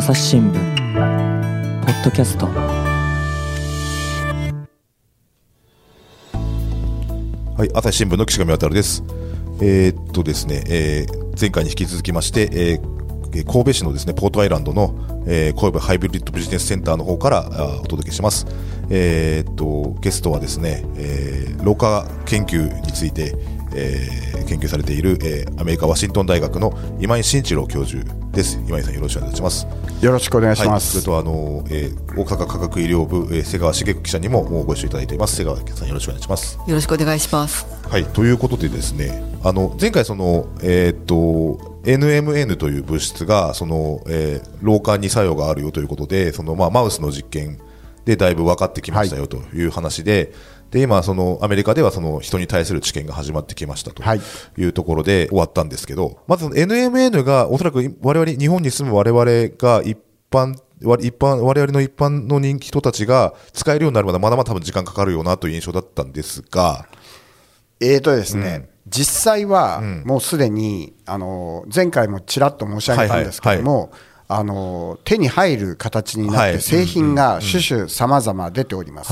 [0.00, 0.54] 朝日新聞
[1.84, 2.52] ポッドキャストは
[7.66, 9.04] い、朝日新聞の岸上渉です。
[9.60, 12.80] えーっとですね、えー前回に引き続きまして、えー
[13.34, 14.94] えー神戸市のですねポートアイランドの、
[15.26, 18.46] えー神戸ハイブリッドビジネスセンターの方からあお届けします。
[18.88, 23.36] えーっとゲストはですね、えー老化研究について、
[23.74, 28.58] えー研究されている、えーアメリカワシントン大学の今井慎一郎教授です。
[28.66, 29.66] 今井さんよろしくお願いします。
[30.00, 30.96] よろしくお願いしはい、そます。
[30.98, 35.36] れとあの、えー大阪科学医療部、えー瀬川茂子記者にももうご一緒いただいています。
[35.36, 36.58] 瀬川さんよろしくお願いします。
[36.66, 37.66] よろしくお願いします。
[37.88, 47.58] はい、ということでですね、あの前回そのえーっと NMN という物質がその、えー老化に作用があるよということで、そのまあマウスの実験
[48.04, 50.32] でだいぶ分かってきましたよという話で、
[50.70, 54.20] で今そのアメリカではその人に対する治験が始まってきましたとはい。
[54.56, 59.24] いうところで終わったんですけど、まず NMN がおそらく我々日本に住む我々
[59.58, 59.98] が一
[60.30, 66.86] 般わ一般我々の一般の人人たちが使えるようになるまでまだまだ多分時間かかるよなという印象だったんですが、
[67.80, 73.92] えーとですね、実際はもうすでに、あの前回もちらっと申し上げたんですけども、
[74.32, 76.60] あの手に入る形になって、はい。
[76.60, 79.10] 製品が種々さまざま出ております。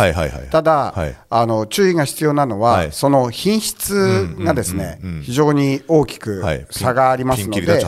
[0.50, 1.16] ただ、はい。
[1.28, 2.92] あの注意が必要なのは、はい。
[2.92, 6.66] その品質がですね、非常に大きくはい。
[6.70, 7.84] 差がありますので、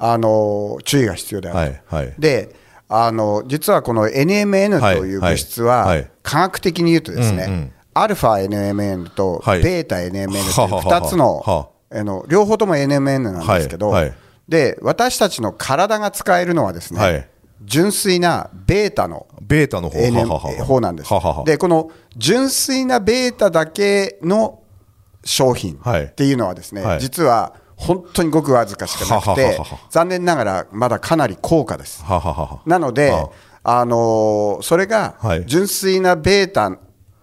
[0.00, 1.58] あの注意が必要である。
[1.58, 2.14] はいはい。
[2.18, 2.54] で
[2.88, 9.62] あの実はこの NMN という物質は、科学的に言うとですね、アルファ NMN とはい。
[9.62, 11.68] ベータ NMN というはははは2つのは。
[11.90, 13.94] あの両方とも NMN なんですけど、
[14.48, 17.28] で私たちの体が使えるのはですね、はい。
[17.62, 20.80] 純粋なベータのベータの方。
[20.80, 21.12] なんです。
[21.12, 21.44] ははは。
[21.44, 24.62] でこの純粋なベータだけの
[25.24, 26.04] 商品はい。
[26.04, 27.00] っていうのはですね、はい。
[27.00, 29.60] 実は本当にごくわずかしかなくて
[29.90, 32.02] 残念ながらまだかなり高価です。
[32.66, 35.44] なのであ、あのーそれがはい。
[35.46, 36.78] 純粋なベータ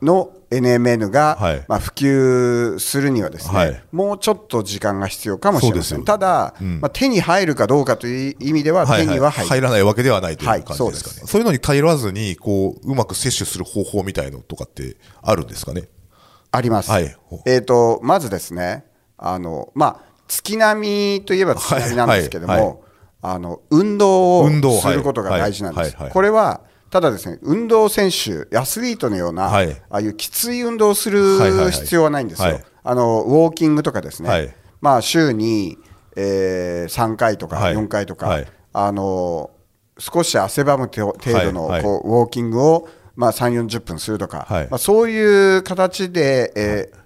[0.05, 1.65] の NMN が、はい。
[1.67, 3.83] まあ、普及するにはですね、はい。
[3.91, 6.05] もうちょっと時間が必要かもしれません。
[6.05, 15.89] ただ、まあ、手に入るかどうかという意味では、手には入らないわけではないというはい感じですかね、そうそういうのに頼らずにこううまく摂取する方法みたいのとかってあるんですかね？
[16.51, 16.91] あります。
[16.91, 17.15] はい。
[17.45, 18.85] えー、とまずですね
[19.17, 22.61] あの、まあ、月並みといえば月並みなんですけども、はい。
[22.61, 22.69] はい。
[22.69, 22.79] はい。
[23.21, 24.49] あの運動を
[24.79, 25.87] することが大事なんです。
[25.87, 25.91] はい。
[25.91, 26.03] はい。
[26.03, 26.11] はい。
[26.11, 26.61] これは
[26.95, 29.69] ただですね運動選手、アスリートのような、はい。
[29.69, 32.53] ああいうきつい運動をする必要はないんですよ。
[32.53, 32.63] はい。
[32.85, 34.55] あのウォーキングとかですね、はい。
[34.79, 35.77] まあ、週に、
[36.15, 37.73] えー、3回とかはい。
[37.73, 38.47] 4回とか、はい。
[38.71, 39.51] あの
[39.99, 44.67] 少し汗ばむ程度の、こうウォーキングを、まあ、3、40分するとか、はい。
[44.69, 47.05] まあ、そういう形で、えー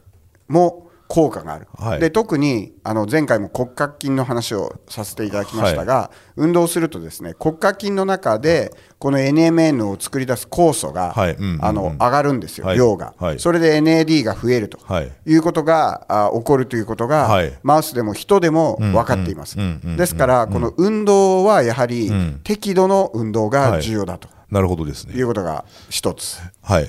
[0.50, 2.00] も効果がある、はい。
[2.00, 11.34] で特にあの前回も骨格筋の話をさせていただきましたが、運動するとですね骨格筋の中でこの NMN を作り出す酵素が、はい。
[11.34, 11.66] うんうんうん。
[11.66, 12.78] あの上がるんですよ、はい。
[12.78, 13.40] 量が、はい。
[13.40, 14.78] それで NAD が増えると。
[14.84, 15.12] はい。
[15.25, 17.58] いうことが、あ起こるということが、はい。
[17.64, 19.58] マウスでも人でも分かっています、
[19.97, 22.12] ですからこの運動はやはり
[22.44, 24.30] 適度の運動が重要だと。
[24.52, 25.16] なるほどですね。
[25.16, 26.40] いうことが一つ。
[26.62, 26.84] はい。
[26.84, 26.88] い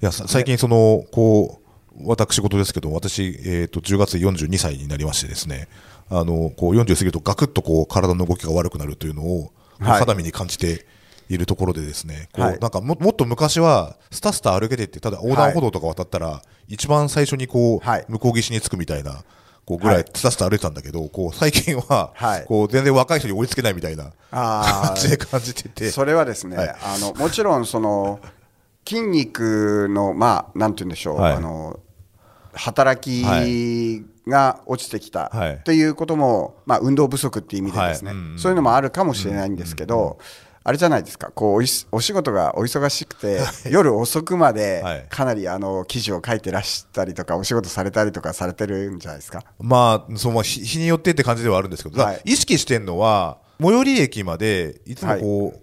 [0.00, 1.59] や、さ最近その、こう、
[2.04, 5.68] 私事ですけど、私、えっ、と、10月で42歳になりましてですね、
[6.08, 9.98] あの、こう、40過ぎるとガクッとこう、体の動きが悪くなるというのを、はい。
[10.00, 10.86] 肌身に感じて
[11.28, 12.58] いるところでですね、こう、はい。
[12.58, 18.04] なんかも、もっと昔は、スタスタ歩けてって、ただ横断歩道とか渡ったら、一番最初にこう、はい。
[18.08, 19.24] 向こう岸に着くみたいな、
[19.64, 20.02] こうぐらはい。
[20.02, 22.44] いスタスタ歩いてたんだけど、こう最近は、はい。
[22.46, 26.68] こう全然若い人に追いつけないみたいな感じで感じてて、それはですね、はい。
[26.68, 28.20] あのもちろんその
[28.86, 31.32] 筋肉のまあなんて言うんでしょう、はい。
[31.34, 31.78] あの
[32.52, 35.60] 働きが落ちてきたはい。
[35.64, 40.18] ということも、まあ、運動不足っていう意味でですね、そういうのもあるかもしれないんですけど、
[40.62, 41.30] あれじゃないですか。
[41.34, 43.40] こうお仕事がお忙しくて、
[43.70, 45.06] 夜遅くまではい。
[45.08, 49.42] かなりあの記事を書いてらしたりとかお仕事されたりとかされてるんじゃないですか？
[49.58, 52.20] まあ、その日日によってって感じではあるんですけど、はい。
[52.24, 55.60] 意識してるのは、最寄り駅までいつもこう、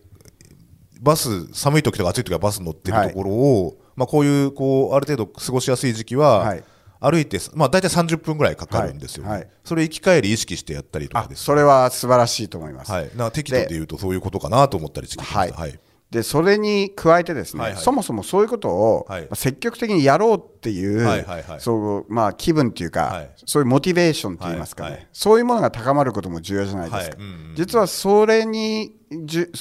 [0.99, 6.63] バス、寒い時とか暑い時はバス乗ってるところを、まあ、こういうこうある程度過ごしやすい時期は、はい
[6.99, 9.49] 歩いて、まあ、大体30分ぐらいかかるんですよ、ねはいはい。
[9.63, 12.91] それ行き帰り意識してやったりとかあです、それは素晴らしいと思います。
[12.91, 15.51] はい、な適度で言うとそういうことかなと思ったりしてはい。
[15.51, 15.79] はい。
[16.09, 17.81] でそれに加えてですね、はいはい。
[17.81, 21.59] そもそもそういうことを、積極的にやろうっていう、はいはいはい。
[21.59, 23.31] そうまあ、気分っていうか、はい。
[23.45, 25.07] そういうモチベーションといいますかね、はいはい。
[25.11, 27.25] そういうものが高まることも重要じゃないですか、はい。
[27.25, 28.93] うんうん実はそれに
[29.25, 29.51] じゅ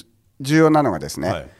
[0.40, 1.50] 重要なのがですね、はい。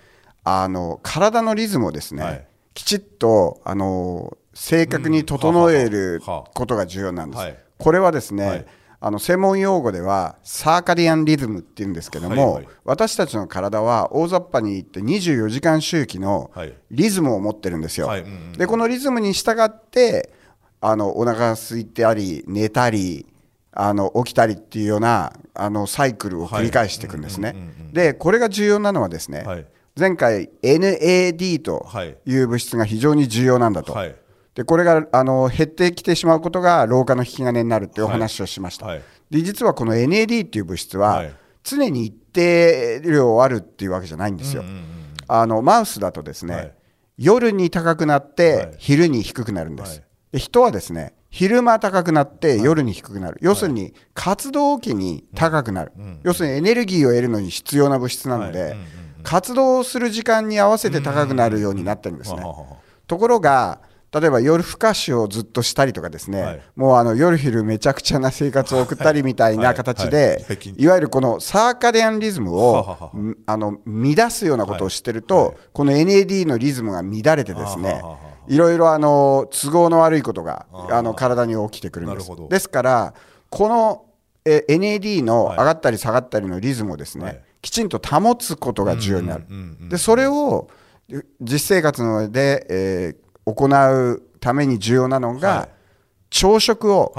[0.45, 2.47] あの体のリズムをですね、はい。
[2.75, 7.41] きちっとあの正確に整えることが重要なんです。
[7.41, 7.59] はい。
[7.79, 8.67] これはですね、はい。
[8.99, 12.75] あの専門用語ではサーカディアンリズムっていうんですけども、はいはい。
[12.85, 16.73] 私たちの体は大雑把に言って24時間周期のはい。
[16.91, 18.07] リズムを持ってるんですよ。
[18.07, 18.23] はい。
[18.23, 20.33] うんうんでこのリズムに従って
[20.81, 23.27] あのお腹が空いたり寝たり
[23.73, 27.55] あの起きたりっていうようなあのサイクルを繰り返していくんですね。
[27.93, 29.67] でこれが重要なのはですね、はい。
[29.99, 33.95] 前回 NAD とはいいう物質が非常に重要なんだと。
[34.57, 39.03] はいでこれがあの減ってきてしまうことが老化の引き金になるっていうお話をしました、はい。
[39.31, 41.35] で実はこの NAD っていう物質は、はい。
[41.63, 44.65] 常に一定量あるっていうわけじゃないんですよ、
[45.29, 46.73] あのマウスだとですね、はい。
[47.19, 48.35] 夜に高くなっはい。
[48.35, 50.05] て昼に低くなるんです、はい。
[50.33, 55.93] で人はですね昼間高くなって夜に低くなる、要するに活動期に高くなる、
[56.23, 58.71] 要するにエネルギーを得るのに必要な物質なので、はい。
[58.71, 58.87] うんうん
[59.27, 62.77] 活動する時間に合わせて高くなるようになってるんですね、はははは
[63.09, 63.81] ところが
[64.19, 66.63] 例えば夜更かしをずっとしたりとかですね、はい。
[66.75, 70.47] もうあの夜昼めちゃくちゃな生活を送ったりみたいな形で
[70.77, 70.87] い。
[70.87, 73.11] わゆるこのサーカディアンリズムを
[73.45, 78.03] あの乱すようなことをしてると、この NAD のリズムが乱れてですね
[78.49, 82.31] いろいろあの都合の悪いことがあの体に起きてくるんです。
[82.49, 83.15] ですから
[83.51, 84.05] この
[84.47, 87.43] え NAD の上がったり下がったりのリズムをですね、はい。
[87.61, 89.45] きちんと保つことが重要になる、
[89.89, 90.69] でそれを
[91.41, 95.69] 実生活の上で、えー行うために重要なのが、はい。
[96.29, 97.15] 朝食を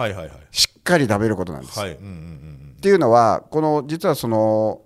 [0.52, 1.80] しっかり食べることなんです。
[1.80, 1.84] っ
[2.80, 4.82] ていうのはこの実はその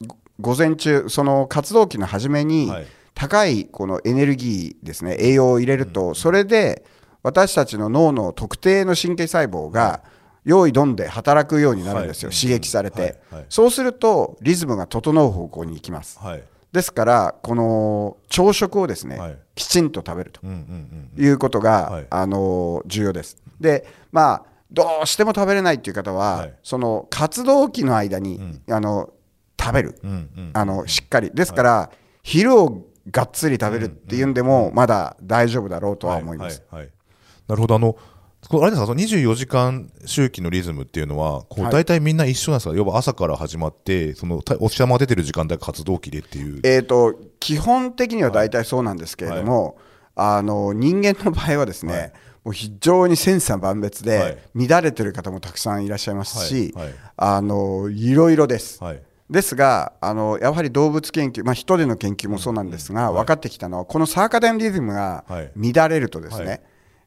[0.00, 2.86] ご午前中その活動期の初めにはい。
[3.18, 6.84] 高いこのエネルギーですね栄養を入れるとそれで
[7.22, 10.02] 私たちの脳の特定の神経細胞が
[10.44, 12.36] 用意どんで働くようになるんですよ、はい。
[12.36, 13.46] 刺激されて、はいはい。
[13.48, 16.18] そうするとリズムが整う方向に行きます。
[16.18, 16.42] はい
[16.76, 19.38] ですからこの朝食をですね、はい。
[19.54, 22.06] きちんと食べるとうんうんうんいうことが、はい。
[22.10, 23.38] あの重要です。
[23.58, 26.54] でまあどうしても食べれないっていう方は、はい。
[26.62, 29.08] その活動期の間に、あの
[29.58, 31.30] 食べる、うんうんあのしっかり。
[31.32, 31.90] ですから、
[32.22, 36.62] 昼をがっつり食べるっていうんでも、まだ大丈夫だろうとは思います。
[36.70, 36.92] はいはいはい。
[37.48, 37.74] なるほど。
[37.76, 37.96] あの
[38.48, 41.72] これあれですかその24時間周期のリズムっていうのはこうはい。
[41.72, 46.60] 大体みんな一緒なんですか、要は朝から始まってそのたお日様が出てる時間帯が活動期でっていう。
[46.64, 49.78] えー、と基本的には大体そうなんですけれども、
[50.14, 52.12] あの人間の場合はですね、はい。
[52.44, 54.38] もう非常に千差万別はい。
[54.54, 56.84] で乱れてる方もたくさんいらっしゃいますし、はい。
[56.86, 56.94] はい。
[57.16, 58.82] あのいろいろです。
[58.82, 59.02] はい。
[59.28, 65.50] ですがあのやはり動物研究、まあ、人での研究もそうなんですが、分かってきたのはこのサーカデンリズムがはい。
[65.56, 66.60] 乱れるとですね、はい。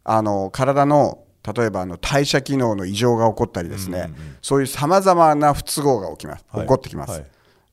[0.03, 6.61] あの体の例えばあの代謝機能の異常が起こったりですね、そういうさまざまな不都合が起きます、はい。
[6.63, 7.25] 起こってきます、はい。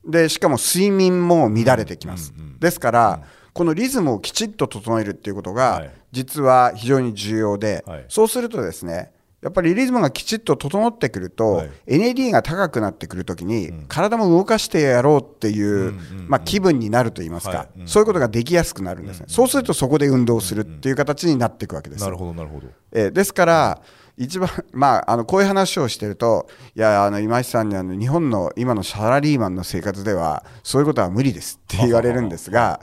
[0.06, 3.22] でしかも睡眠も乱れてきます、ですから、
[3.52, 5.90] このリズムをきちっと整えるっていうことが、はい。
[6.12, 8.04] 実は非常に重要で、はい。
[8.08, 11.70] そうするとですねやっぱりリズムがきちっと整ってくると、はい。
[11.86, 15.92] NAD が高くなってくるときに、体も動かしてやろうっていう、
[16.26, 22.68] まあ、気分になると言いますか、そういうことができやすくなるんですね、そうするとそこで運動するっていう形になっていくわけですなるほどなるほど。
[22.92, 23.82] えーですから、
[24.16, 32.80] 一番、 まあ、あのこういう話をしてると、いや、あの今井さんにあの日本の今のサラリーマンの生活では、そういうことは無理ですって言われるんですが、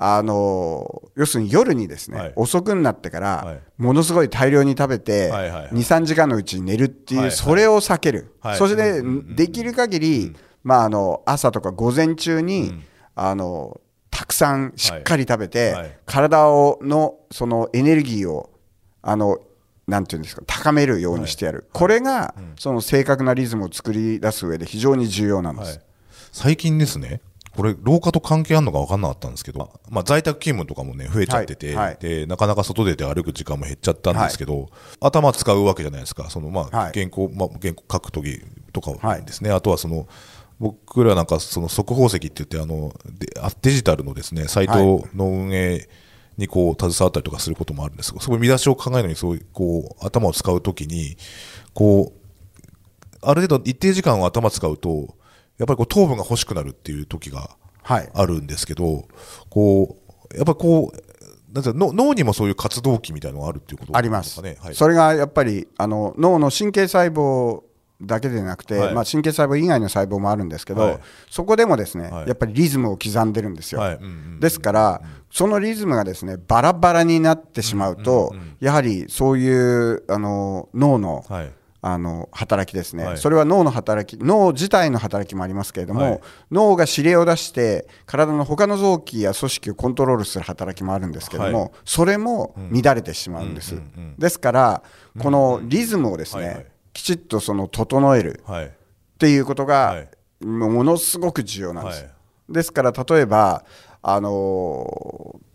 [0.00, 2.32] あの要するに夜にですね、はい。
[2.36, 3.60] 遅くになってから、はい。
[3.78, 5.70] ものすごい大量に食べて、はいはいはい。
[5.72, 7.36] 2、3時間のうちに寝るっていう、はいはい。
[7.36, 8.58] それを避ける、はい。
[8.58, 9.02] そして、
[9.34, 12.72] できる限り、まあ、あの朝とか午前中に、
[13.16, 15.82] あのたくさんしっかり食べて、はい。
[15.82, 15.98] はい。
[16.06, 18.50] 体をのそのエネルギーを
[19.02, 19.38] あの
[19.88, 25.70] なんていうんですか高めるようにしてやる、これが、その正確なリズムを作り出す上で非常に重要なんです。
[25.70, 25.80] はい、
[26.30, 27.22] 最近ですね、
[27.58, 31.96] これ、老化と関係あるのか分かんなかったんですけど、まあ、在宅勤務とかもね、増えちゃってて、はいはい。
[31.98, 36.92] で、なかなか外出て歩く時間も減っちゃったんですけど、頭使うわけじゃないですか、そのまあ、はい。
[36.94, 38.40] 原稿、まあ、原稿書くとき
[38.72, 40.06] とかですね、あとはその、
[40.60, 42.92] 僕らなんか、その速報石って言ってあの
[43.60, 45.88] デジタルのですね、サイトの運営
[46.36, 51.16] にこう、携わったりとかすることもあるんですが、そこ見出しを考えるのに、そういう、こう、頭を使うときに、
[51.74, 52.18] こう、
[53.20, 55.17] ある程度一定時間を頭使うと、
[55.58, 57.56] やっぱりこう糖分が欲しくなるっていう時が
[57.88, 58.10] はい。
[58.12, 59.08] あるんですけど、
[59.48, 59.96] こ
[60.32, 64.42] う、やっぱりこう、なんていうの脳脳にもそういう活動期みたいなのがあるっていうことあります。
[64.42, 67.62] はい、それがやっぱりあの脳の神経細胞
[68.02, 68.94] だけでなくて、はい。
[68.94, 70.98] まあ、神経細胞以外の細胞もあるんですけど、はい。
[71.30, 72.28] そこでもですね、はい。
[72.28, 73.94] やっぱりリズムを刻んでるんですよ、はい。
[73.94, 75.00] うんうんですから、
[75.30, 83.18] そのリズムがですねバラバラになってしまうと、やはりそういうあの脳の,、はいあの働きですね、はい。
[83.18, 86.20] それは脳の働き脳自体の働きもありますけれども、はい。
[86.50, 91.70] 脳が指令を出して体の他の臓器や組織をコントロールする働きもあるんですけれども、はい。
[91.84, 93.80] それも乱れてしまうんです、
[94.18, 94.82] ですから
[95.18, 96.66] このリズムをですね、はいはい。
[96.92, 98.66] きちっとその整えるはい。
[98.66, 98.70] っ
[99.18, 100.08] ていうことがはい。
[100.44, 102.02] ものすごく重要なんです。
[102.02, 102.12] はい。
[102.48, 103.64] ですから例えば
[104.02, 105.47] あのー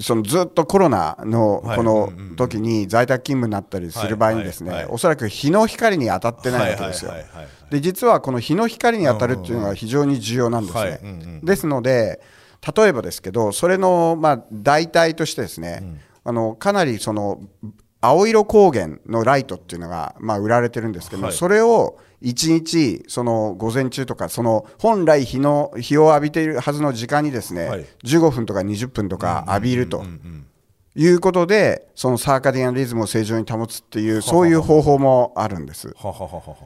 [0.00, 1.76] そのずっとコロナのはい。
[1.76, 7.12] この時に在宅勤務になったりする場合にですね、おそらく日の光に当たってないわけですよ。
[7.70, 11.40] で実はこの日の光に当たるっていうのが非常に重要なんですはいね。
[11.42, 12.20] ですので
[12.76, 17.40] 例えばですけどそれのまあ代替としてですね、あのかなりその
[18.00, 27.86] 青色光源のライトっていうのがまあ売られてるんですけどそれを1日その午前中とかその本来日の日を浴びているはずの時間にですね、はい。
[28.04, 30.04] 15分とか20分とか浴びると。
[30.94, 35.94] いうことでそのサーカディアンリズムを正常に保つっていうそういう方法もあるんです。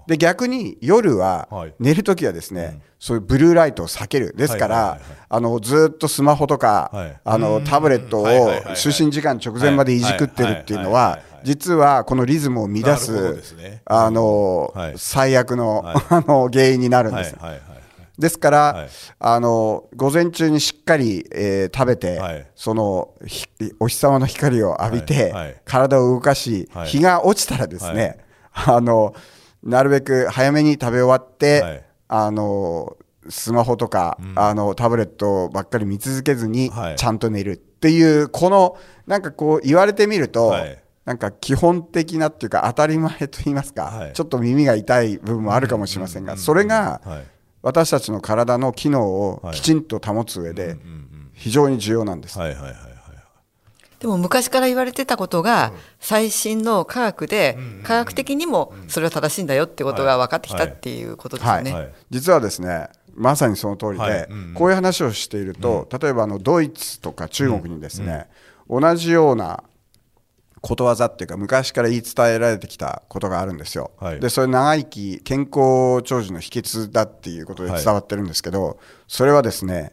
[0.06, 1.74] で逆に夜ははい。
[1.78, 4.34] 寝るときはですね、そういうブルーライトを避ける。
[4.34, 7.20] ですから、あのずっとスマホとか、はい。
[7.24, 8.26] あのタブレットを
[8.74, 13.42] 就寝時間直前までいじくってるっていうのは実はこのリズムを乱す
[13.84, 14.94] あのはい。
[14.96, 15.96] 最悪のはい。
[16.10, 17.36] あの原因になるんです。
[18.18, 18.88] ですから、はい。
[19.18, 22.46] あの午前中にしっかり、えー食べて、はい。
[22.54, 23.46] そのひ
[23.80, 25.56] お日様の光を浴びて、はいはい。
[25.64, 26.88] 体を動かし、はい。
[26.88, 28.18] 日が落ちたらですね、
[28.52, 29.14] あの
[29.62, 31.84] なるべく早めに食べ終わって、はい。
[32.08, 32.96] あの
[33.28, 36.96] スマホとか、あのタブレットばっかり見続けずに、はい。
[36.96, 44.12] ちゃんと寝るっていうこのなんかこう言われてみると、はいなんか基本的なっていうか当たり前と言いますか、はい。
[44.12, 47.24] ちょっと耳が痛い部分もあるかもしれませんが、それが、はい。
[47.62, 49.54] 私たちの体の機能をはい。
[49.54, 50.76] きちんと保つ上で
[51.32, 52.38] 非常に重要なんです。
[52.38, 52.92] はいはいはいはい
[54.00, 61.72] でも昔から言われてたことが最新の科学で科学的にもそれは正しいんだよってことが分かってきたっていうことですはいよね。
[61.72, 61.92] はい。
[62.10, 64.24] 実はですねまさにその通りで、はい。
[64.24, 64.54] うんうん。
[64.54, 68.26] こういう話をしていると、例えばあのドイツとか中国にですね、
[68.68, 69.62] 同じような
[70.62, 74.20] ことわざっていうか昔から言い伝えられてきたことがあるんですよ、はい。
[74.20, 78.78] でそれ長生き健康長寿の秘訣だっていうことで伝わってるんですけど、
[79.08, 79.92] それはですね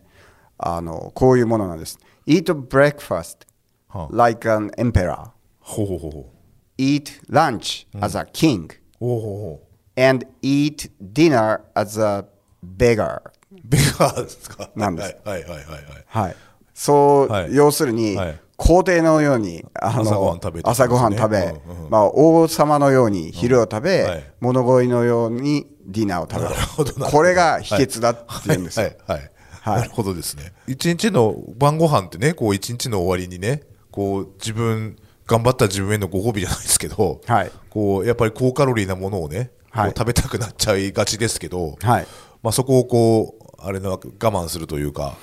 [0.60, 1.98] あのこういうものなんです。
[2.28, 3.48] Eat breakfast
[3.88, 4.16] はあ。
[4.16, 5.32] like an emperor.
[5.60, 6.34] ほうほうほうほ
[6.78, 8.66] eat lunch as a king.
[8.66, 9.62] うほうほうほ
[9.98, 10.02] う。
[10.02, 12.26] And eat dinner as a
[12.64, 13.22] beggar.
[13.52, 14.70] ベガーですか？
[14.76, 15.18] なんです。
[15.26, 15.84] はいはいはいはいはい。
[16.06, 16.36] はい、
[16.76, 17.56] そう、はい。
[17.56, 24.24] 要するに、はい皇帝のようにあの朝ごはん食べて朝ごはん食べうんうんまあ、王様のように昼を食べ、はい。
[24.42, 27.12] 物乞いのようにディナーを食べる。
[27.12, 28.80] これが秘訣だっていうんです。
[28.82, 29.18] よ、はい。
[29.18, 29.32] はい。
[29.62, 29.78] はい。
[29.80, 30.52] なるほどですね。
[30.68, 37.52] 一日の晩ご飯ってねこう一日の終わりにねこう自分頑張った自分へのご褒美じゃないですけど、はい。
[37.70, 42.08] こうやっぱり高カロリーなものをね、食べたくなっちゃいがちですけど、はい。
[42.44, 45.16] まあ、そこをこうあれな我慢するというか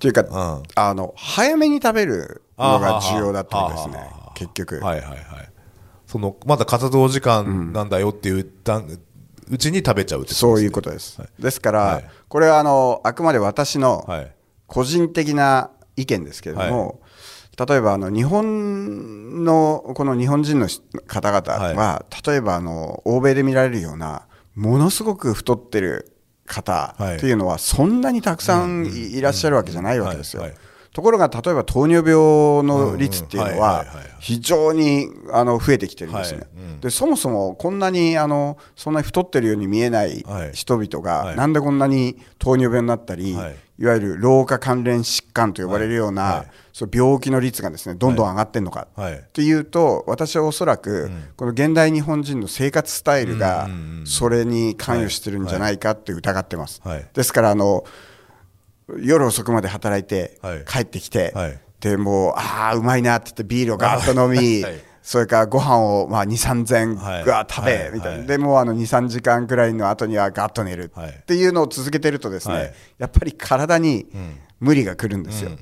[0.00, 0.62] っていうか、ん。
[0.74, 5.20] あの早めに食べるのが重要だってことですね結局、はいはいはい。
[6.06, 8.86] そのまだ活動時間なんだよっていう段
[9.50, 11.42] うちに食べちゃうってそういうこことです、はい。
[11.42, 12.10] ですから、はい。
[12.28, 14.08] これはあのあくまで私の
[14.66, 17.00] 個人的な意見ですけれども、
[17.68, 26.09] 例えばあの日本のこの日本人のし方々は、例えばあの欧米で見られるようなものすごく太ってる
[26.50, 27.16] 方はい。
[27.16, 30.42] っていうのはそんなにたくさんいいらっしゃるわけじゃないわけですよ。
[30.42, 30.58] はいはい。
[30.92, 33.84] ところが例えば糖尿病の率っていうのは
[34.18, 36.40] 非常にあの増えてきてるんですね。
[36.40, 36.80] はいうん。
[36.80, 40.52] でそもそもこんなにあのそんなに太ってるように見えないはい。
[40.52, 41.26] 人々はい。
[41.28, 43.56] がなんでこんなに糖尿病になったり、はい。
[43.78, 49.14] いわゆる老化関連疾患と呼ばれるような、そう病気の率がですねどんどん上がってるのか、はい。
[49.14, 53.70] っていうと私はおそらく、この現代日本人の生活スタイルが
[54.04, 57.06] それに関与してるんじゃないかって疑ってます、はい。
[57.14, 57.84] ですからあの
[58.98, 60.64] 夜遅くまで働いてはい。
[60.66, 61.60] 帰ってきて、はい。
[61.80, 64.74] でもうああうまいなって言ってビールをガーッと飲み、はい。
[65.02, 67.24] それからご飯をまあ2、3膳はい。
[67.24, 67.92] ガーッ食べ、はい。
[67.92, 68.26] みたいな、はい。
[68.26, 70.90] でもうあの2、3時間くらいの後にはガッと寝る。
[70.94, 71.10] はい。
[71.10, 72.74] っていうのを続けてるとですね、はい。
[72.98, 74.06] やっぱり体に
[74.60, 75.52] 無理が来るんですよ。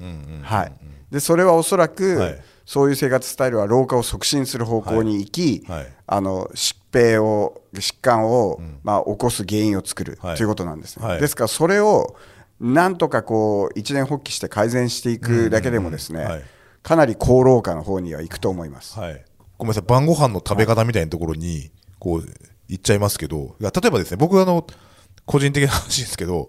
[0.43, 0.73] はい、
[1.11, 2.43] でそれはおそらく、はい。
[2.69, 5.65] そういう生活スタイルは老化を促進する方向に行き、
[6.07, 10.37] あの疾病を疾患を、まあ、起こす原因を作る、はい。
[10.37, 11.21] ということなんですね、はい。
[11.21, 12.15] ですからそれを
[12.61, 16.43] なんとかこう一年発起して改善していくだけでもですね、うんうんはい
[16.89, 18.99] かなり高老化の方には行くと思います。
[18.99, 19.25] はい、
[19.59, 22.27] ごめんなさい、晩ご飯の食べ方みたいなところに、こう、
[22.69, 24.67] 言っちゃいますけど、例えばですね、僕はあの、
[25.27, 26.49] 個人的な話ですけど、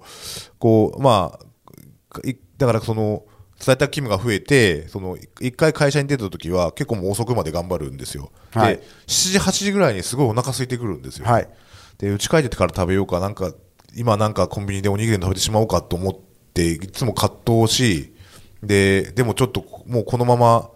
[0.57, 3.25] こう、まあ、いだからその、
[3.57, 8.31] 在宅勤務が増えて、その、一回会社に出た時は結構もう遅くまで頑張るんですよ。
[8.53, 11.25] はいで、7時、8時ぐらいにすごいお腹空いてくるんですよ。
[11.25, 11.49] はい
[11.97, 13.51] で、家帰ってから食べようか、なんか、
[13.95, 16.15] 今なんかコンビニでおにぎり食べてしまおうかと思っ
[16.53, 18.13] て、いつも葛藤し、
[18.63, 20.69] で、でもちょっともうこのまま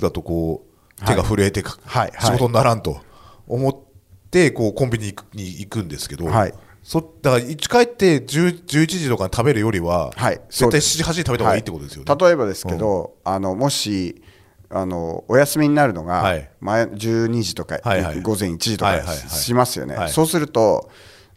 [0.00, 0.64] だとこ
[1.00, 2.32] う、手が震えてか、はいはい。
[2.32, 3.00] 仕事にならんと
[3.46, 3.86] 思って、
[4.30, 6.54] てこうコンビニに行くんですけど、はい。
[6.82, 10.40] そだから一帰って10 11時とかに食べるよりは、はい。
[10.50, 14.22] 絶対7時8時に食べた方がいいってことですよね、はい例えばですけど、あのもし
[14.68, 16.50] あのお休みになるのが、はい。
[16.60, 19.16] 前12時とか、はいはい午前1時とかはいはいはい。
[19.16, 20.10] しますよね、はい。
[20.10, 20.90] そうすると、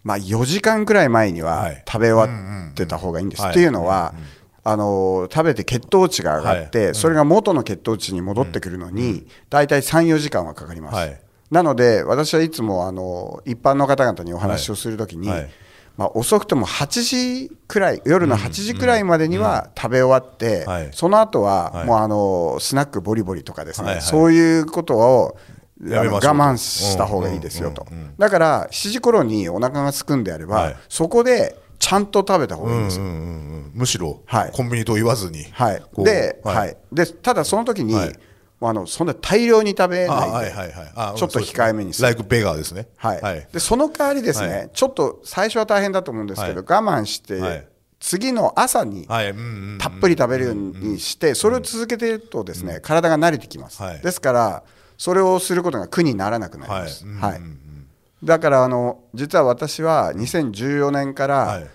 [0.03, 1.83] まあ、4時間くらい前にははい。
[1.87, 3.41] 食べ終わってた方がいいんです。
[3.41, 4.13] はいっていうのは、
[4.63, 6.95] あの食べて血糖値が上がって、はい。
[6.95, 10.95] それが元の血糖値に戻ってくるのに、大体3、4時間はかかります。
[10.95, 11.21] はい。
[11.51, 15.29] なので、私はいつもあの一般の方々にお話をするときに、
[15.97, 17.01] まあ、遅くとも8
[17.47, 20.89] 時くらい、夜の8時くらいまでには食べ終わって、はい。
[20.93, 21.85] その後ははい。
[21.87, 25.37] もうあのスナックボリボリとかですね、そういうことを
[25.81, 27.87] 我慢した方がいいですよと。
[28.17, 30.77] だから7時頃にお腹が空くんであれば、はい。
[30.89, 32.99] そこでちゃんと食べた方がいいんです。
[32.99, 33.05] よ。
[33.05, 33.71] うんうんうんうん。
[33.73, 34.51] むしろ、はい。
[34.53, 35.83] コンビニと言わずに、はい。
[35.97, 36.55] ではい。
[36.57, 36.77] はい。
[36.91, 38.19] でただその時に、はい。
[38.61, 40.91] あのそんな大量に食べあないで、はいはいはい。
[40.95, 42.07] あちょっと控えめにする。
[42.07, 42.87] ライクベガーですね。
[42.97, 43.21] はい。
[43.21, 43.47] はい。
[43.53, 44.69] でその代わりですね、はい。
[44.73, 46.65] ちょっと最初は大変だと思うんですけど、はい。
[46.65, 47.67] 我慢して、はい。
[48.01, 53.99] 次の朝にたっぷり食べるようにして、それを続けているとですね、体が慣れてきます、はい。
[53.99, 54.63] ですから
[54.99, 57.31] それをすることが苦にならなくなります、はい。
[57.31, 57.41] はい。
[58.23, 61.67] だからあの実は私は2014年から、はい。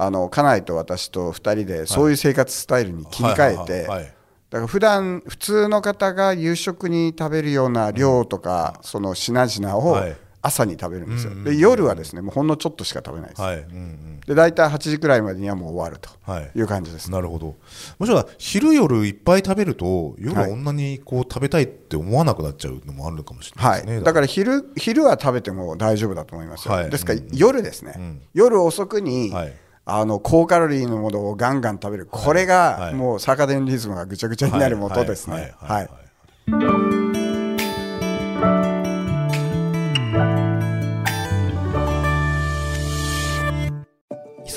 [0.00, 4.04] あの家内と私と2人でそういう生活スタイルに切り替えてはい
[4.48, 10.16] だから普段普通の方が夕食に食べるような量とか、その品々をはい
[10.48, 13.58] 朝に食べるんですよ、で夜はですねもうほんのちょっとしか食べないです、はい。
[13.58, 14.20] うんうん。
[14.26, 17.56] で大体8時くらいまでにはもう終わるとはいいう感じです、なるほど。
[17.98, 26.90] もしろ昼夜いっぱい食べると夜ははいこんなにこう食べたいって思わなくなっちゃうのもあるのかもしれなはいいですね、だから昼昼は食べても大丈夫だと思いますよ、はい。
[26.90, 29.54] ですから夜ですね、夜遅くに、はい。
[29.90, 32.92] あの高カロリーのものをガンガン食べる、これはい。
[32.92, 35.54] がもうサーカデンリズムがぐちゃぐちゃになるもとですね。
[35.56, 37.27] はい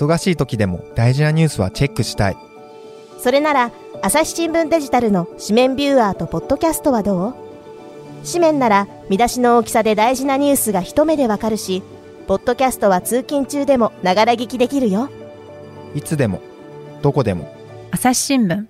[0.01, 2.38] 忙しい時でも大事なニュースはチェックしたい。
[3.19, 3.71] それなら
[4.02, 7.36] 朝日新聞デジタルの紙面ビューアーとポッドキャストはどう？
[8.26, 11.84] 紙面なら見出しの大きさで大事なニュースが一目でわかるし
[12.26, 15.10] ポッドキャストは通勤中でもながら聞きできるよ。
[15.93, 16.41] いつでも
[17.04, 17.54] どこでも。
[17.91, 18.65] 朝日新聞。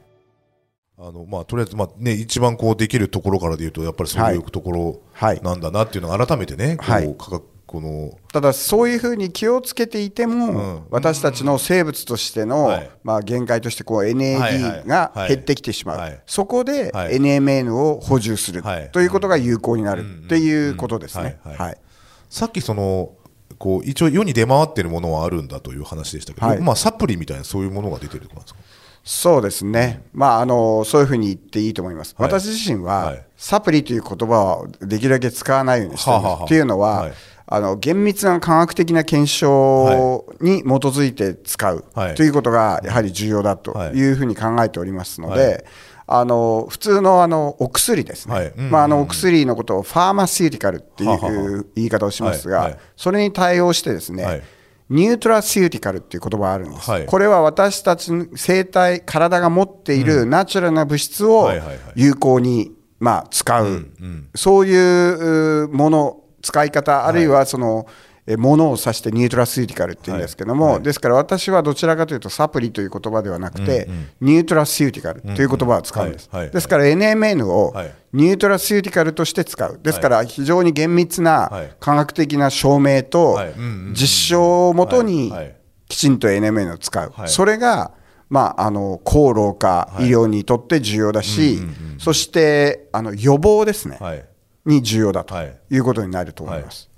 [0.98, 5.42] あのまあ、とりあえず、まあね、一番こうできるところからでいうとやっぱりそういうところはい。
[5.42, 7.06] なんだなっていうのが改めてね、はい。
[7.06, 8.12] こう価格この。
[8.34, 10.84] ただそういうふうに気をつけていても、うん。
[10.90, 12.90] 私たちの生物としての、はい。
[13.04, 14.20] まあ、限界としてこうはいは
[14.52, 14.54] い。
[14.54, 15.30] NAD がはい。
[15.30, 16.22] 減ってきてしまう、はい。
[16.26, 17.16] そこではい。
[17.16, 18.90] NMN を補充する、はい。
[18.92, 21.40] ということが有効になるっていうことですね。
[21.44, 21.78] はいはい。
[22.30, 23.14] さっきその
[23.58, 26.60] こう一応世に出回ってるものはあるんだという話でしたけど、はい。
[26.60, 28.60] まあ、サプリみたいなそういうものが出てるとなんですか？
[29.04, 32.30] そうですね、まあ、あのそういうふうに言っていいと思います、はい。
[32.30, 33.26] 私自身は、はい。
[33.36, 36.24] サプリという言葉をできるだけ使わないようにしています。
[36.24, 36.46] はあはあはあ。
[36.46, 37.14] っていうのは、はい
[37.54, 42.16] あの厳密な科学的な検証に基づいて使う、はい。
[42.16, 44.12] ということがやはり重要だとい。
[44.14, 45.64] うふうに考えておりますので、はい。
[46.08, 48.46] あの普通のあのお薬ですね、はい。
[48.48, 54.44] うんうんうんまあ、あのお薬のことを pharmaceutical っていう言い方をしますが、それに対応してですね、はい。
[54.90, 57.06] nutraceutical っていう言葉があるんです、はい。
[57.06, 61.52] これは私たちの生体体が持っているナチュラルな物質を
[61.96, 63.88] 有効に、まあ、使う、
[64.36, 67.88] そういううもの使い方あるいはその、
[68.28, 70.74] えものを指して nutraceutical っていうんですけども、はい。
[70.76, 76.44] はいですから私はどちらかというとサプリという言葉ではなくて、nutraceutical という言葉を使うんです、はい。
[76.44, 76.52] はい。
[76.52, 77.94] ですから NMN をはい。
[78.14, 79.80] nutraceutical として使う。
[79.82, 81.72] ですから非常に厳密はない。
[81.80, 83.52] 科学的な証明とはい。
[83.52, 85.44] うんうんうん実証をもとにはい。
[85.46, 85.56] はい。
[85.88, 87.28] きちんと NMN を使う、はい。
[87.28, 87.92] それが、
[88.30, 91.60] まあ、あの抗老化医療にとって重要だし、
[91.98, 94.31] そしてあの予防ですね、はい
[94.66, 95.58] に重要だとはい。
[95.70, 96.90] いうことになると思います。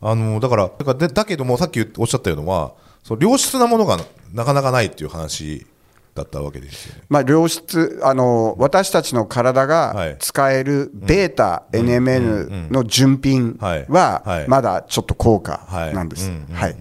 [0.00, 3.98] あのだからだからでだけどもさっきおっしゃったようなのはその良質なものが
[4.32, 5.66] なかなかないっていう話
[6.14, 7.02] だったわけですよね。
[7.08, 10.10] まあ、良質あの私たちの体はい。
[10.12, 13.86] が使えるベータ NMN の純品はい。
[13.88, 14.48] ははい。
[14.48, 15.94] まだちょっと高価はい。
[15.94, 16.30] なんです。
[16.52, 16.76] はい。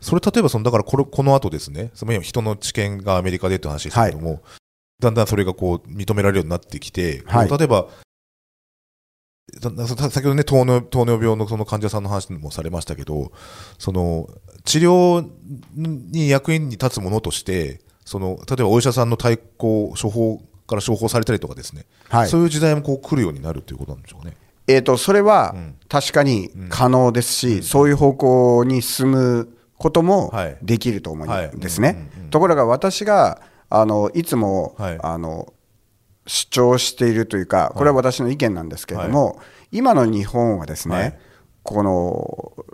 [0.00, 1.90] それ例えばそのだからこれこの後ですね。
[1.94, 4.42] その人の知見がアメリカでって話ですけども、
[5.00, 7.48] だんだんそれがこう認められるようになってきて、はい。
[7.48, 7.86] 例えば
[9.60, 13.30] 先ほどね糖尿糖尿病のその患者さんの話もされましたけど
[13.78, 14.28] その
[14.64, 15.28] 治療
[15.76, 22.28] に役に立つものとしてその例えばお医者さんの対抗処方から処方されたりとかですね、はい。
[22.28, 24.36] そういう時代もこう来るようになるということなんでしょうかね。
[24.66, 25.54] えー、とそれは
[25.88, 30.56] 確かに可能ですし、そういう方向に進むこともはい。
[30.62, 31.50] できると思うんはい。
[31.54, 32.10] ですね。
[32.30, 34.98] ところが私があのいつも、はい。
[35.02, 35.52] あの
[36.26, 41.18] 主張しているというか、これは私の意見なんですけれども、今の日本はですね、はい。
[41.62, 42.64] この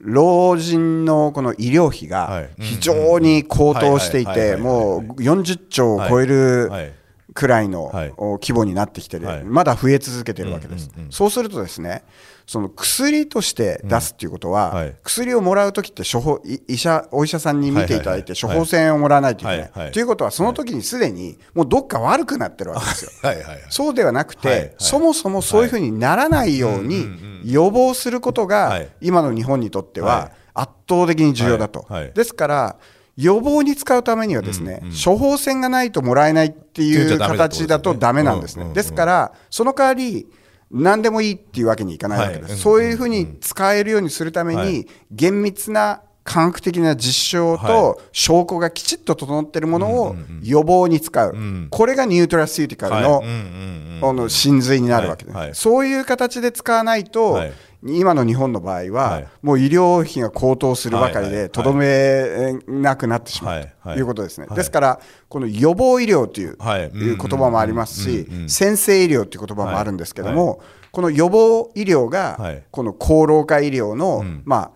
[0.00, 2.50] 老人のこの医療費がはい。
[2.58, 6.92] 非常に高騰していて、もう40兆を超えるはい。
[7.34, 7.92] くらいの
[8.40, 9.44] 規模になってきてる、はい。
[9.44, 12.02] まだ増え続けてるわけです、そうするとですね
[12.46, 14.76] その薬として出すっていうことは、うん。
[14.76, 14.94] はい。
[15.02, 19.58] 薬をもらうときって処方い医者お医者さんに見ていただいて処方箋をもらわないといけない。
[19.58, 23.10] はいはいということはその時にすでにもうどっか悪くなってるわけですよ。
[23.22, 23.36] はい。
[23.42, 24.74] はいはいそうではなくて、はいはい。
[24.78, 28.88] そもそもそういうふうにならないように予防することはがい。
[29.00, 30.30] 今の日本にとってははい。
[30.54, 31.86] 圧倒的に重要だと。
[32.14, 32.76] ですから
[33.16, 38.74] 予防に使うためにはですね、処方箋がないともらえないっていいう形だとダメなんですうんうんうん。
[38.74, 40.26] ねですからその代わり
[40.70, 42.60] 何でもいいっていうわけにいかないわけです、はい。
[42.60, 44.86] そういうふうに使えるようにするために、はい。
[45.10, 51.68] 厳密な科学的な実証はと証拠がきちっと整っているものを予防に使う、ん。
[51.70, 54.14] これがニュートラスティカルのはい。
[54.14, 55.46] の真髄になるわけです、はい。
[55.46, 55.54] はい。
[55.54, 57.52] そういう形で使わないと、はい
[57.86, 59.28] 今の日本の場合は、はい。
[59.42, 64.56] もう医療費が高騰するばかりでとどめなくなってしまうということですね、はい。
[64.56, 66.82] ですからこの予防医療という,、はい。
[66.88, 70.60] いう言葉もありますし、先制医療という言葉もあるんですけども、
[70.92, 72.64] この予防医療はがい。
[72.70, 74.42] この高老化医療の、ん。
[74.44, 74.72] ま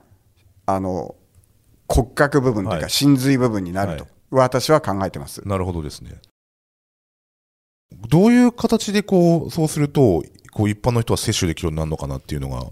[0.67, 1.17] ああの
[1.89, 2.91] 骨格部分というかはい。
[2.91, 4.13] 真髄部分になると、はい。
[4.31, 5.47] 私は考えてます。
[5.47, 6.21] なるほどですね。
[8.09, 12.65] どういう形でこうそうするとこう一般の人は接種できるようになるのかなっていうのが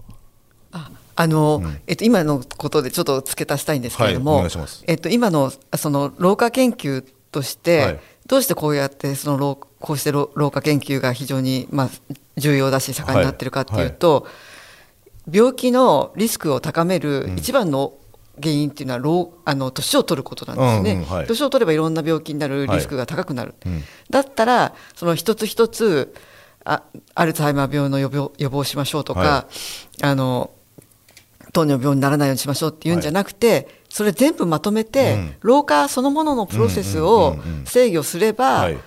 [0.72, 4.50] ああの、えっと、今のことでちょっと付け足したいんですけれども、はい
[4.87, 8.00] えっと、今のその老化研究として、はい。
[8.28, 11.90] どうしてこうやってその老こうして老老化研究が非常に、まあ、
[12.37, 14.26] 重要だし盛んになってるかっていうと、
[15.31, 17.94] 病気のリスクを高める一番の
[18.40, 21.26] 原因っていうのは老あの年を取ることなんですね、うんうんはい。
[21.26, 23.83] 年を取ればいろんな病気になるリスクが高くなる、うん。
[24.11, 26.14] だったらその一つ一つ
[26.64, 26.83] あ
[27.14, 29.46] アルツハイマー病の予防予防しましょうとか、は
[30.02, 30.50] あの
[31.52, 35.34] 糖尿病にならないようにしましょうっていうんじゃなくて、それ全部まとめて、うん。
[35.40, 38.78] 老化そのもののプロセスを制御すれば、はい。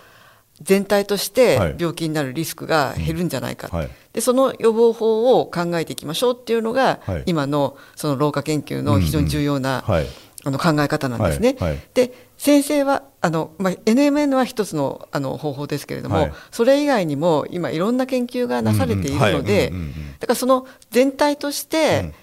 [0.62, 1.82] 全体としはてい。
[1.82, 3.90] 病気になるリスクが減るんじゃないか、はい。
[4.14, 7.24] でその予防法を考えていきましょうっていうのが、はい。
[7.26, 10.06] 今のその老化研究の非常に重要な、はい。
[10.44, 11.56] あの考え方なんですね。
[11.60, 11.70] はい。
[11.72, 11.80] はい。
[11.94, 16.34] で先生はあの、まあ、NMN は一つのあの方法ですけれども、はい。
[16.52, 19.72] それ以外にも今いろんな研究がなされているので
[20.20, 22.14] だからその全体として、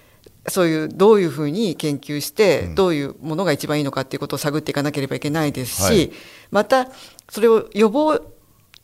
[0.49, 6.11] そういうどういうふうに研究して、どういうものが一番いいのかっていうことを探っていかなければいけないですし、はい。
[6.51, 6.89] また
[7.29, 8.21] それを予防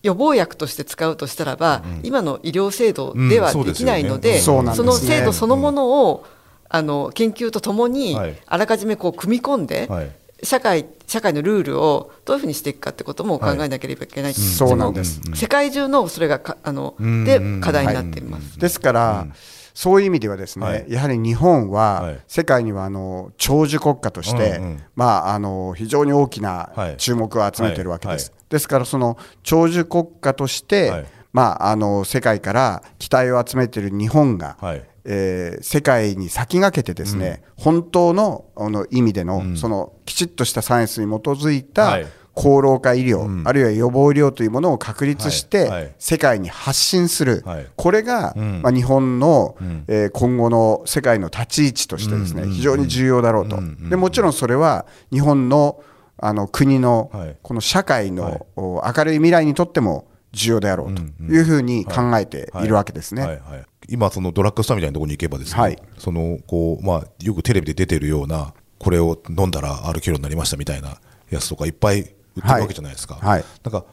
[0.05, 4.43] 予防薬として使うとしたらば、今の医療制度ではできないので,、うん。
[4.43, 4.77] そうでね。
[4.77, 6.27] その制度そのものを、
[6.69, 8.37] あの研究とともに、はい。
[8.45, 10.11] あらかじめこう組み込んで、はい。
[10.43, 15.23] 社会社会のルールをどういうふうにしていくかってことも考えなければいけない、そうなんです。
[15.27, 17.25] も世界中のそれがかあのうん。
[17.25, 18.59] で課題になっています。
[18.59, 19.27] ですから、
[19.75, 20.85] そういう意味ではですね、はい。
[20.89, 22.21] やはり日本は、はい。
[22.29, 26.97] 世界にはあの長寿国家として、うんうんまあ、あの非常に大きはない。
[26.97, 28.31] 注目を集めているわけです。
[28.31, 28.41] はい。
[28.49, 31.07] ですからその長寿国家として、はい。
[31.33, 34.85] まあ、あの世界から期待を集めている日本が、はい。
[35.05, 45.69] えー世界に先駆けてですね、本当のあの意味での、そのきちっとしたサイエンスに基づいた、はい高老化医療、あるいは予防医療というものを確立して、はい。
[45.69, 45.95] はい。
[45.99, 47.67] 世界に発信する、はい。
[47.77, 48.61] これが、ん。
[48.63, 49.85] まあ、日本の、ん。
[49.87, 52.49] えー今後の世界の立ち位置としてですね、うん。
[52.49, 52.55] うん。
[52.55, 53.63] 非常に重要だろうと、うん。
[53.63, 53.91] うん。
[53.91, 55.81] でもちろんそれは日本の
[56.17, 57.37] あの国の、はい。
[57.43, 63.23] この社会の、明るい未来にとっても重要であろうというふうに考えているわけですね。
[63.23, 63.31] はい。
[63.31, 63.65] はい。
[63.89, 65.79] 今そのドラッグストアみたいなところに行けばですね、はい。
[65.99, 70.99] そのこうまあよくテレビで出てるようなこれを飲んだら歩けるようになりましたみたいな
[71.31, 73.15] やつとかいっぱい売ってるわけじゃないですか。
[73.15, 73.45] はい。
[73.63, 73.85] なんか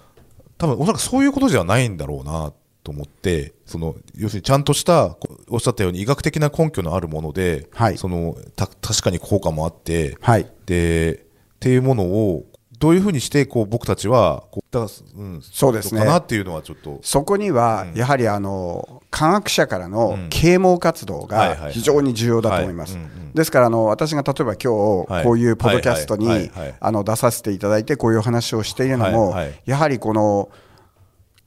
[0.57, 5.17] 多分おそらくそういうことじゃないんだろうなと思って、その要するにちゃんとした
[5.49, 7.97] おっしゃったように医学的な根拠のあるもので、はい。
[7.97, 10.47] そのた確かに効果もあって、はい。
[10.65, 11.19] でっ
[11.59, 12.45] ていうものを
[12.81, 14.77] どういうふうにしてこう僕たちはこう
[15.17, 15.99] うんそうですね。
[16.01, 16.99] かなっていうのはちょっと。
[17.03, 22.97] そこにはやはりあの科学者からの啓蒙活動が非常に重要だと思います。
[23.35, 25.21] ですからあの私が例えば今はい。
[25.21, 30.49] 日こういうポッドキャストにあの出させていただいてこういう話をしているのもやはりこの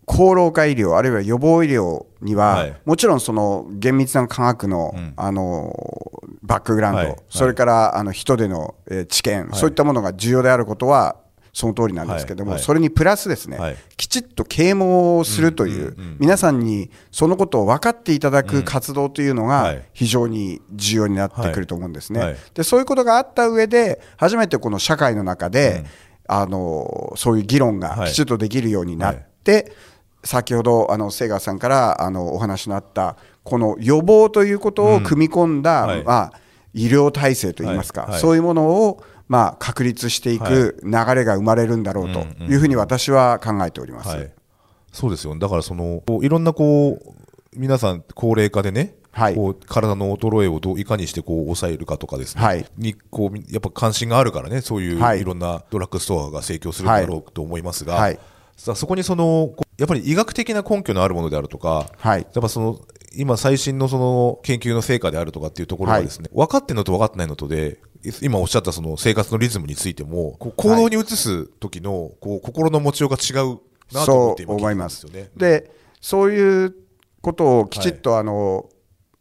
[0.07, 2.77] 高老化医療あるいは予防医療にははい。
[2.85, 5.73] もちろんその厳密な科学のあの
[6.43, 7.07] バックグラウンはい。
[7.07, 7.17] はい。
[7.17, 11.17] ドそれからあの人でのえー知見そういったものが重要であることは
[11.55, 12.65] その通りなんですけども、はいはい。
[12.65, 13.77] それにプラスですね、はい。
[13.97, 19.85] きちっと啓蒙をするという、皆さんにそのことを分かっていただく活動というのがはい。
[19.95, 22.37] 非常に重要になってくると思うんですね。
[22.55, 25.85] でそういうことがあった上で初めてこの社会の中で、
[26.27, 28.11] あのそういう議論がはい。
[28.11, 29.73] きちっとできるようになって、
[30.25, 36.03] 先ほどあの瀬川さんからあのお話のあったこの予防ということを組み込んだ、うんはい。
[36.03, 36.33] まあ、
[36.73, 38.11] 医療体制といいますか、はい。
[38.13, 38.21] はい。
[38.21, 44.09] そういうものを、まあ、確立していく流れが生まれるんだろうというふうに私は考えております。
[44.11, 44.33] はい、
[44.93, 45.37] そうですよ。
[45.37, 49.35] だからそのいろんなこう皆さん高齢化でね、はい。
[49.35, 52.65] こう体の衰えをどういかにしてこう抑えるかとかですね、はい。
[52.77, 54.61] にこうやっぱ関心があるからね。
[54.61, 55.21] そういうはい。
[55.21, 58.19] いろんなドラッグストアが提供するんだろうと思いますが、はい。
[58.57, 62.21] さあそこにそのやっぱり医学的な根拠のあるものであるとか、はい。
[62.21, 62.81] やっぱその
[63.17, 67.79] 今最新のその研究の成果であるとかっていうところがですね、分かってるのと分かってないのとで
[68.23, 73.61] 今おっしゃったその生活のリズムについても行動に移す時のこう心の持ちようが違う
[73.93, 75.31] なと思って思いますよね。
[75.37, 76.75] でそういう
[77.23, 78.69] ことをきちっと、あの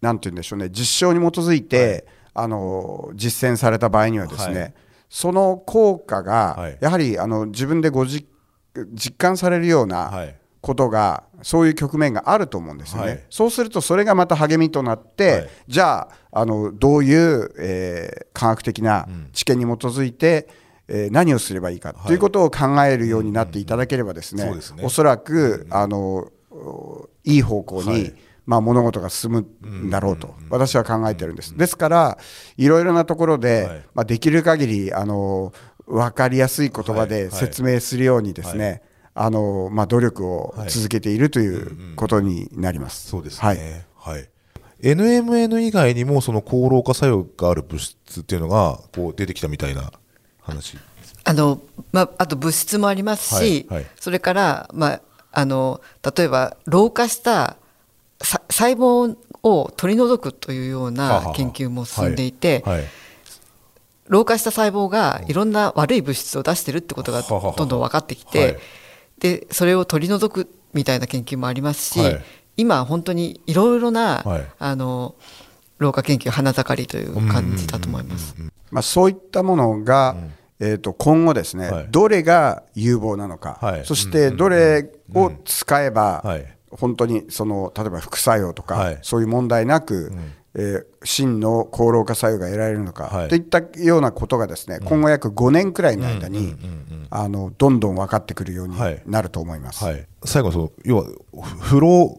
[0.02, 0.69] なんて言うんでしょうね。
[0.69, 4.74] 実証に基づいて、あの実践された場合にはですね、はい。
[5.10, 6.78] その効果が、はい。
[6.82, 8.28] やはりあの自分でご実
[8.91, 10.36] 実感されるようはない。
[10.60, 13.23] ことが、そういう局面があると思うんですよね、はい。
[13.29, 15.49] そうするとそれがまた励みとなって、はい。
[15.67, 20.47] じゃああのどういう、えー科学的な知見に基づいて、
[20.88, 24.84] えー何をすればいいかということを考えるようになっていただければですね、そうですね。
[24.84, 28.13] おそらく、あのおいい方向に、はい。
[28.45, 31.58] まあ、物事が進むんだろうと、私は考えてるんです。
[31.58, 32.17] ですから、
[32.58, 33.84] いろいろなところで、はい。
[33.93, 35.53] まあ、できる限りあの
[35.88, 37.10] 分かりやすい言葉はい。
[37.10, 38.82] で説明するようにですね、
[39.15, 40.69] あのまあ、努力をはい。
[40.69, 43.08] 続けているということになります。
[43.08, 43.58] そうですはい。
[43.58, 43.86] ね。
[43.95, 44.30] はい。
[44.82, 49.91] NMN 以外にもその抗老化作用がある物質っていうのがこう出てきたみたいな
[50.41, 50.78] 話。
[51.26, 53.82] あのまあ、あと物質もありますし、はい。
[53.82, 53.91] はい。
[53.99, 55.82] それから、まあ、あの
[56.17, 57.56] 例えば老化した
[58.21, 62.78] さ細胞を取り除くというような研究も進んでいて、はい。
[62.80, 62.88] はい。
[64.08, 68.56] 老化した細胞がいろんな悪い物質を出してるってことがどんどん分かってきはてい
[69.23, 72.21] でそれを取り除くみたいな研究もありますし、はい。
[72.57, 74.45] 今本当にいろいろな、はい。
[74.59, 75.15] あの
[75.79, 78.36] 老化研究花盛りという感じだと思います。
[78.69, 80.17] まあ、そういったものが、
[80.59, 81.88] えー、と今後ですね、はい。
[81.89, 83.86] どれが有望なのか、はい。
[83.86, 86.45] そしてどれを使えば、はい。
[86.69, 88.99] 本当にその例えば副作用とか、はい。
[89.03, 90.12] そういう問題なく、
[90.56, 93.28] えー真の抗老化作用が得られるのか、はい。
[93.28, 96.56] といったようなことがですね、今後約5年くらいの間に、
[97.10, 99.02] あのどんどん分かってくるようにはい。
[99.06, 99.84] なると思います。
[99.84, 101.06] はい、最後その要は
[101.60, 102.18] 不老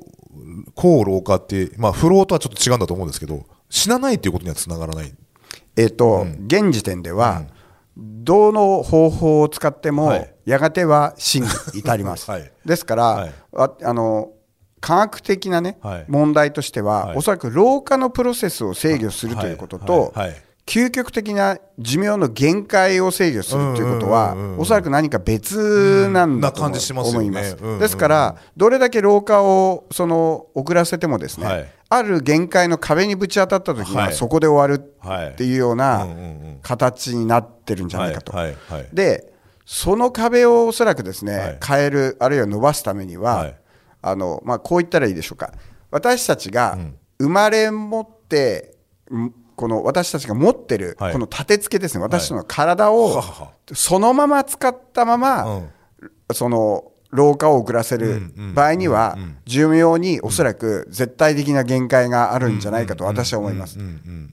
[0.74, 5.14] 抗老化ってまあ不老とはちょっと違うんだと思うんですけど死なないということにはつながらない。
[5.76, 7.46] えっ、と、現時点では、
[7.96, 10.34] どの方法を使っても、はい。
[10.44, 12.28] やがては死に至ります。
[12.30, 12.52] はい。
[12.64, 14.30] ですから、あの
[14.84, 16.04] 科学的な、ねはい。
[16.08, 17.16] 問題としては、はい。
[17.16, 20.12] おそらく老化のプロセスを制御するということと、
[20.66, 27.56] 究極的な寿命の限界を制御するということは、おそらく何か別なんだと思います。
[27.78, 31.68] ですから、どれだけ老化をその遅らせてもですね、はい。
[31.88, 34.12] ある限界の壁にぶち当たった時には、はい。
[34.12, 36.06] そこで終わるはいっていうような
[36.60, 38.34] 形になってるんじゃないかと。
[38.92, 39.32] で
[39.64, 41.58] その壁をおそらくですね、はい。
[41.66, 43.56] 変えるあるいは伸ばすためには、はい
[44.06, 45.52] あのまあ、こう言ったらいいでしょうか。
[45.90, 46.78] 私たちが
[47.18, 48.76] 生まれ持って、
[49.12, 51.12] んこの私たちが持ってるはい。
[51.12, 53.50] この立て付けですね、私たちの体をははは。
[53.72, 55.70] そのまま使ったまま、うん。
[56.32, 63.78] その老化を遅らせる場合には、寿命におそらく絶対的な限界があるんじゃないかと私は思います。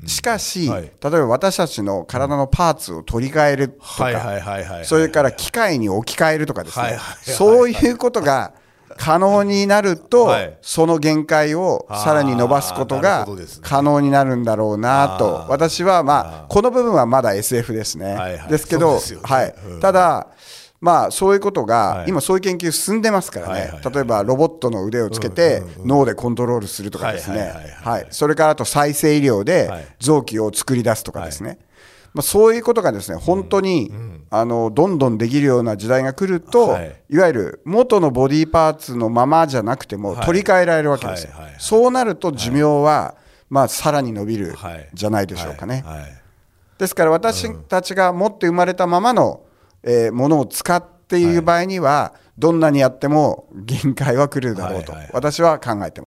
[0.08, 0.82] しかし、はい。
[0.82, 6.84] 例えば私たちの体のパーツを取り替えるとか、はいはいはいはいそれから機械に置き換えるとかですね。
[6.84, 8.54] はいはいはい、そういうことが
[8.98, 10.58] 可能になると、はい。
[10.62, 13.28] その限界をさらに伸ばすことが
[13.62, 15.46] 可能になるんだろうなと。
[15.50, 18.14] 私はまあ、この部分はまだ SF ですね。
[18.14, 18.50] はいはい。
[18.50, 19.02] ですけど、ね。
[19.24, 19.56] はい。
[19.68, 19.80] うん。
[19.80, 20.28] ただ、
[20.80, 22.10] まあ、そういうことが、はい。
[22.10, 27.54] 今そういう研究進んでますからね、例えばロボットの腕をつけて、脳でコントロールするとかですね。
[28.10, 30.04] それからあと再生医療はでい。
[30.04, 31.60] 臓器を作り出すとかですね、
[32.14, 33.92] まあ、そういうことがですね本当に、
[34.30, 36.96] あのどんどんできるような時代が来ると、はい。
[37.10, 40.26] い、わゆる元のボディパーツのままじゃなくてもはい。
[40.26, 41.62] 取り替えられるわけですよ、はいはいはい。
[41.62, 43.16] そうなると寿命は、
[43.50, 44.90] まあ、さらに伸びるはい。
[44.94, 45.84] じゃないでしょうかね。
[46.78, 49.42] ですから私たちが持って生まれたままの、
[49.84, 56.11] えーものを使っている場合には、どんなにやっても限界は来るだろうと、私は考えてます。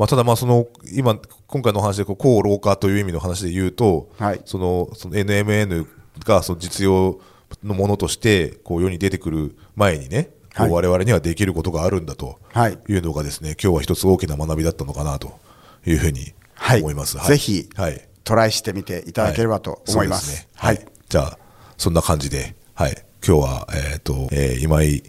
[0.00, 4.40] まあ、ただまあその今今回のお話でこう抗老化という意味の話で言うと、はい。
[4.46, 5.86] そのその NMN
[6.24, 7.20] がその実用
[7.62, 10.70] のものとしてこう世に出てくる前にね、はい。
[10.70, 12.78] 我々にはできることがあるんだとはい。
[12.88, 15.38] いうのがですね今日は一つ大きな学びだったのかなと
[15.86, 16.80] いうふうにはい。
[16.80, 17.18] 思います。
[17.18, 20.28] ぜひはい、トライしてみていただければと思います。
[20.28, 20.48] そうでね。
[20.54, 21.38] はい、じゃあ
[21.76, 25.02] そんな感じで、はい、今日は、えーとえー今井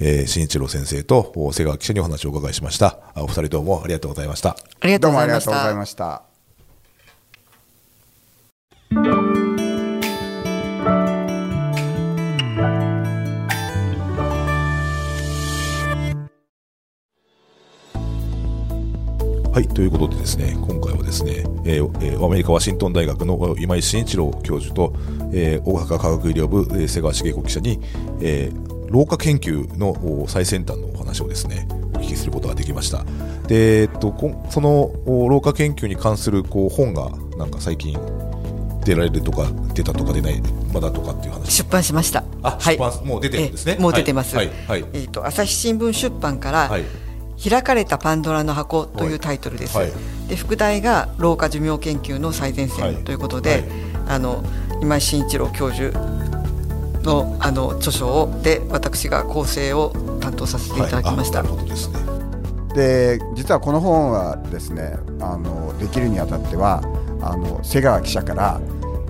[0.00, 2.98] えー、新一郎先生とお瀬川記者にお話をお伺いしました。
[3.14, 4.56] あお二人どうもありがとうございました。
[4.80, 6.22] ありがとどうもあうございましりがとうございたました。
[19.52, 24.92] はい、ということでですね、今回はですね、えーえーアメリカ・ワシントン大学の今井慎一郎教授と、
[25.32, 27.78] えー大阪科学医療部、えー瀬川茂子記者に、
[28.20, 29.90] えー老化研究の
[30.22, 33.04] お最先端のお話をですね、お聞きすることができました。
[33.46, 34.14] で、えっと、
[34.50, 37.98] そのお老化研究に関するこう本が、なんか最近
[38.84, 40.42] 出られるとか、出たとか出ない、
[40.72, 41.50] まだとかっていう話。
[41.50, 43.72] 出版しましたあ、出版、もう出てるんですね。
[43.72, 44.82] ええもう出てます、はい、はい。
[44.82, 46.84] はいえー、と朝日新聞出版から、はい
[47.36, 49.90] 開かれたパンドラの箱というタイトルです、はい
[50.28, 53.64] で副題が老化寿命研究の最前はい線ということで、はい
[54.06, 54.44] あの
[54.80, 55.98] 今井慎一郎教授
[57.04, 63.20] のあの著書をで私が構成を担当させていただきました、はいで。
[63.34, 66.82] 実はこの本はですねあのできるにあたっては
[67.20, 68.60] あの瀬川記者から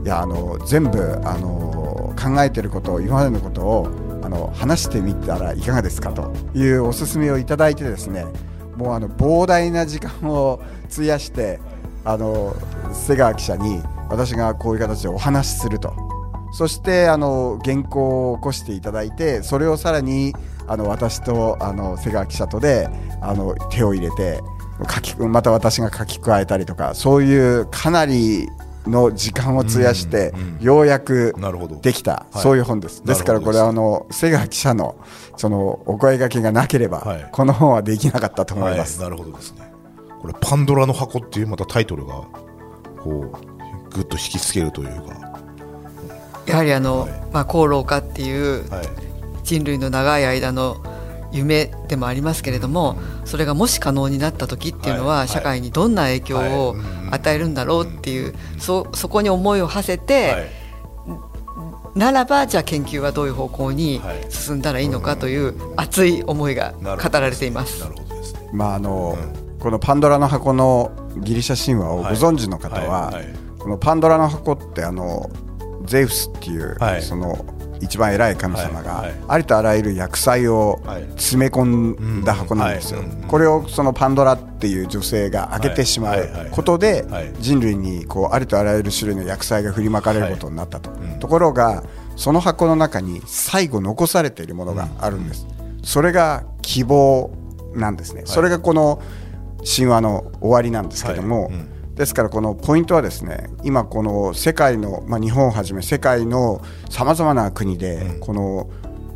[0.05, 8.27] いやあの全部あの考えてること今までのことをあの話してみたらいかがですかというお勧めをいただいてですね
[8.77, 11.61] もうあの膨大な時間を費やして
[12.05, 12.57] あの
[12.93, 16.04] 瀬川記者に私がこういう形でお話しすると
[16.55, 20.33] そしてあの原稿を起こしていただいてそれをさらに
[20.69, 22.89] あの私とあの瀬川記者とで
[23.21, 24.41] あの手を入れて
[24.89, 28.49] 書きまた私が書き加えたりとかそういうかなり
[28.87, 31.35] の時間を費やしてようやく。
[31.83, 33.03] できた、はいそういう本です。
[33.05, 34.97] ですからこれはあの瀬川記者の
[35.37, 39.01] そのお声掛けがなければ、はいこの本はできなかったと思います。
[39.01, 39.73] はい、なるほどですね。
[40.21, 42.23] これパンドラの箱っていうまたタイトルが
[43.03, 45.34] こうぐっと引きつけるというか、
[46.47, 47.11] やはりあの、はい。
[47.33, 48.87] まあ、高老化っていうはい、
[49.43, 50.83] 人類の長い間の
[51.33, 55.29] 夢でもありますけれども、それがもし可能になった時っていうのは、はい。
[55.29, 56.77] 社会にどんな影響を
[57.11, 64.27] 与えるんだろうっていう、そそこに思いを馳せて、はい、ならばじゃあ研究はどういう方向にはい。
[64.31, 67.85] 進んだらいいのかという熱い思いが語られています。
[68.53, 69.19] まああの、
[69.59, 73.25] このパンドラの箱のギリシャ神話をご存知の方は、はいはい。
[73.25, 73.35] はい。
[73.59, 75.31] このパンドラの箱ってあの
[75.85, 77.03] ゼウスっていう、はい。
[77.03, 77.45] その
[77.81, 81.03] 一番偉い神様が、ありとあらゆる薬剤をはい。
[81.17, 87.33] 詰め込んだ箱なんですよ、これをそのパンドラっていう女性が開けてしまうことではい。
[87.39, 91.19] 人類にこうありとあらゆる種類の薬剤が振りまかれることになったと、うん。
[91.19, 91.83] ところが
[92.17, 95.47] その箱の中に最後残されているものがあるんです、
[95.83, 97.31] それが希望
[97.75, 99.03] なんですね、それがこの
[99.65, 101.51] 神話の終わりなんですけども、
[101.95, 108.71] ですからこのポイントはですね今この世界の、まあ、日本をはじめ世界のさまざまな国でこの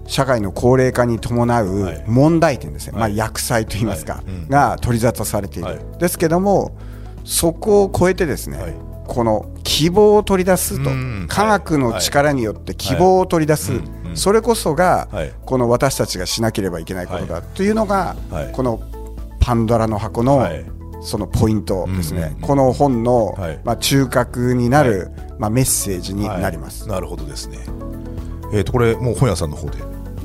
[0.07, 2.11] 社会の高齢化に伴はうい。
[2.11, 3.13] 問題点ですね、はい。
[3.13, 4.25] まあ、薬剤といいますか、はい。
[4.25, 4.49] うん。
[4.49, 5.79] が取り沙汰されている、はい。
[5.99, 6.77] ですけども
[7.25, 8.75] そこを超えてですね、はい。
[9.07, 13.73] この希望を取り出すと、うん科学の力によって希望を取り出す、
[14.15, 15.33] それこそが、はい。
[15.45, 17.43] この私たちがしなければいけないことだ、はい。
[17.55, 18.53] というのが、はい。
[18.53, 18.81] この
[19.41, 26.83] パンドラの箱の、はいそのポイントですね、うんうんうんこの本の、はいまあ、中核になる、まあ、メッセージになります。
[26.83, 27.59] はいなるほどですね。
[28.53, 29.79] えっ、とこれもう本屋さんの方で、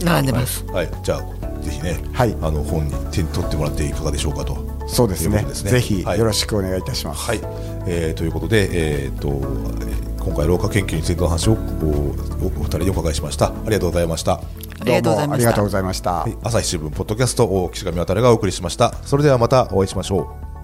[0.03, 0.63] 並んでます。
[0.65, 4.57] はい、はいじゃあぜひね、はいあの本に手に取ってもらっていかがでしょうかと。
[4.87, 7.21] そうですねということですねぜひはいよろしくお願いいたします。
[7.25, 7.39] はい、
[7.87, 13.47] えーということで、えーとえー今回老化研究についての話をおおお二人にお伺いしました。
[13.47, 14.35] ありがとうございました。
[14.35, 15.69] ありがとうございましたどうもありがとうご。
[15.69, 16.11] ざいました。
[16.11, 18.93] はい、朝日新聞ポッドキャストを岸上渡がお送りしました。
[19.03, 20.42] それではまたお会いしましょう。